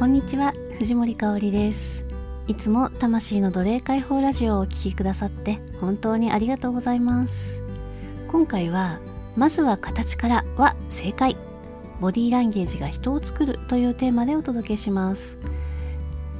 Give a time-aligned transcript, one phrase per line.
[0.00, 2.06] こんにちは藤森香里です。
[2.48, 7.62] いつも魂の奴隷解放ラジオをお聴きくださって本当にありがとうございます。
[8.26, 8.98] 今回は
[9.36, 11.36] まずは形からは正解。
[12.00, 15.36] ボディーランゲージが人を作るというテーマでお届けします。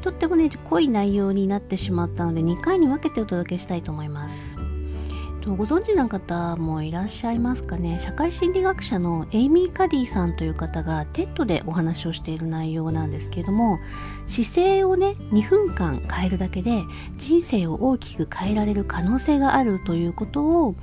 [0.00, 4.56] とってもね濃い内容になってしまったので2回に分けてお届けしたいと思います。
[5.46, 7.98] ご存知の方もいらっしゃいますかね？
[7.98, 13.78] 社会心理学者のエイミー・カディさんという方が TED でお話をしている内容なんですけれども
[14.26, 16.82] 姿勢をね2分間変えるだけで
[17.16, 20.74] 人生を大きく変えられる可能性があるということを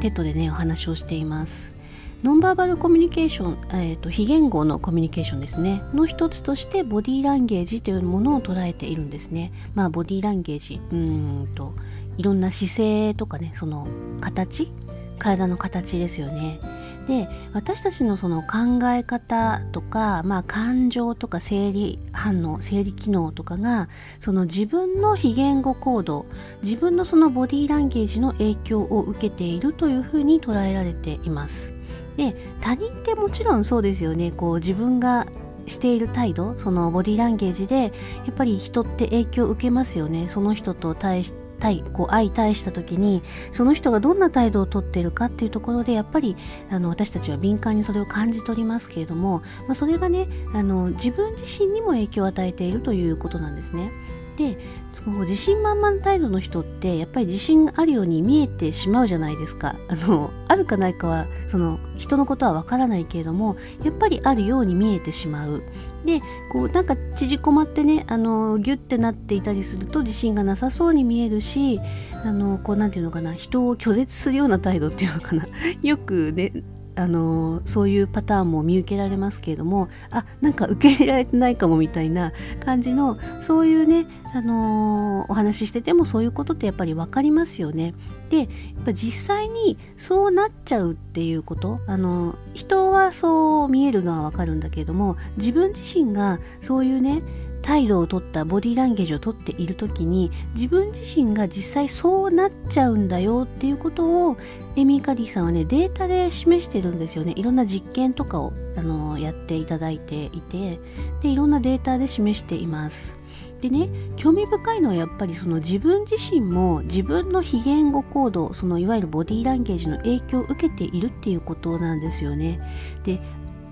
[0.00, 1.76] TED でねお話をしています。
[2.24, 5.82] ノンバーバルコミュニケーション、えーと、非言語のコミュニケーションですね。
[5.92, 9.52] の一つとしてボディーランゲージというものを捉えているんですね。
[9.74, 11.74] まあボディーランゲージうんと
[12.18, 13.86] いろんな姿勢とかねその
[14.20, 14.72] 形？
[15.18, 16.60] 体の形ですよね。
[17.06, 26.26] で私たちのその考え方とか、まあ、感情とか生理反応生理機能とかがその自分の非言語行動
[26.64, 31.72] 自分のそのボディーランゲージの影響を受けているというふうに捉えられています。
[32.16, 34.32] で他人ってもちろんそうですよね。
[34.32, 35.26] こう自分が
[35.66, 37.90] している態度そのボディーランゲージでや
[38.30, 40.28] っぱり人って影響を受けますよね。
[40.28, 46.36] その人と対して対こう相対した時にその人がどんな態度をとっているかっていうところでやっぱり
[46.70, 53.90] あの私たちは敏感にそれを感じ取りますけれども、まあ、それがねあの自分自身にも影響を与えているということなんですね。
[54.36, 54.58] で
[54.92, 65.62] その自信満々態度の人ってやっぱり自信があるように見えてしまうじゃないですかあのあるかないかはその人のことはわからないけれどもやっぱりあるように見えてしまう
[66.06, 66.20] で
[66.52, 71.80] こうなんか縮こまってねあのギュッてなっていたりすると自信がなさそうに見えるし
[72.24, 75.46] あのこう何て言うのかな人を拒絶するような態度っていうのかな。
[75.82, 76.52] よくね
[76.96, 82.32] あのそういうパターンも見受けられますけれどもあなんか受け入れられてないかもみたいな
[82.64, 87.94] 感じのそういうね、あのお話ししててもそういうことってやっぱり分かりますよね。
[88.30, 88.48] でやっ
[88.84, 97.22] ぱ実際にそうなっちゃうっていうことあの人はそう見えるのは分かるんだけれども自分自身がそういうね
[97.66, 104.36] 態度をとったボディーランゲージをとっている時に自分自身が実際そうなっちゃうんだよっていうことを
[104.76, 107.32] エミー・カディさんはねデータで示してるんですよね。
[107.34, 110.78] いろんな実験とかをあのやっていただいていて
[111.20, 113.16] でいろんなデータで示しています。
[113.60, 122.60] でね興味深いのはやっぱりその自分自身も自分の非言語行動そのいわゆるボディーランゲージの影響を受けているっていうことなんですよね。
[123.02, 123.18] で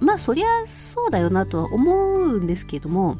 [0.00, 3.18] まあそりゃそうだよなとは思うんですけども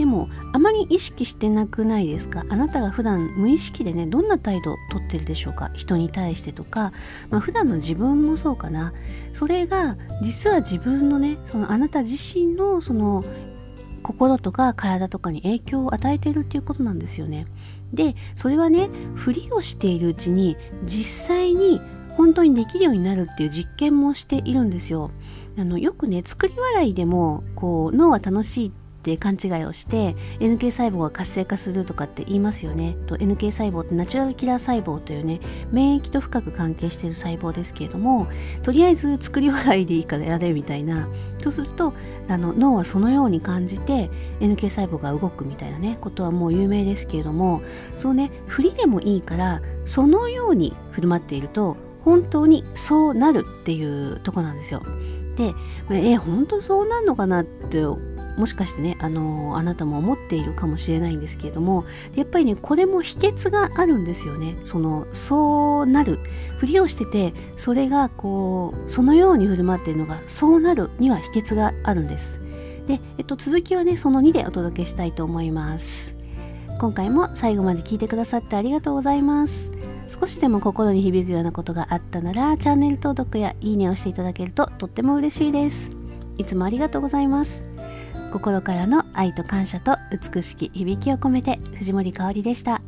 [0.00, 2.46] でもあまり意識してなくないですか？
[2.48, 5.70] あなたが普段無意識でねどんな態度をとってるでしょうか？
[5.74, 6.94] 人に対してとか、
[7.28, 8.94] まあ、普段の自分もそうかな
[9.34, 13.22] それが実は自分のねそのあなた自身のその
[14.02, 17.46] 心とか体とかに影響を与えているっていうことなんですよね。
[17.92, 21.78] でそれはねふりをしているうちに実際に
[22.16, 25.10] 本当にできるようになるっていう実験もしているんですよ。
[25.58, 35.40] あのよくね作り笑いでもこう脳は楽しいってって勘違いをして NK 細胞が活性化するとかって言いますよねと NK 細胞ってナチュラルキラー細胞というね
[35.72, 38.28] 免疫と深く関係している細胞ですけれども
[38.62, 41.08] とりあえず作り笑いでいいからやれみたいな
[41.40, 41.94] そうすると
[42.28, 44.10] あの脳はそのように感じて
[44.40, 47.62] NK 細胞が動くみたいなねことはもう有名ですけれども
[47.96, 54.82] そうね振りでもいいからそのように振る舞っていると本当にそうなるっていうとこなんですよ。
[55.36, 55.54] で、
[55.90, 57.82] え本当そうなんのかなって
[58.40, 61.84] もしかしてねあのあなたも思っているかもしれないんですけれども
[62.16, 64.56] やっぱりねこれも秘訣があるんですよね。
[64.64, 66.18] そのそうなる。
[66.56, 72.40] ふりをしててそれがこうそのように振る舞っているのがそうなるには秘訣があるんです。
[72.86, 76.16] で、えっと、続きはねその2でお届けしたいと思います。
[76.78, 79.70] 今回も最後まで聞いてくださってありがとうございます。
[80.08, 85.96] 少しでも心に響くようなことがあったならチャンネル登録やいいねをしていただけるととっても嬉しいです。
[86.38, 87.66] いつもありがとうございます。
[88.30, 92.79] 心からの愛と感謝と美しき響きを込めて藤森かおりでした。